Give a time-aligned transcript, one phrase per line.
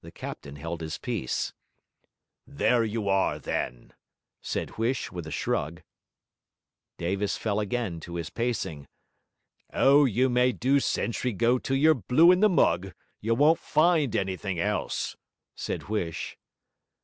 [0.00, 1.52] The captain held his peace.
[2.44, 3.92] 'There you are then!'
[4.40, 5.82] said Huish with a shrug.
[6.96, 8.88] Davis fell again to his pacing.
[9.72, 14.16] 'Oh, you may do sentry go till you're blue in the mug, you won't find
[14.16, 15.16] anythink else,'
[15.54, 16.36] said Huish.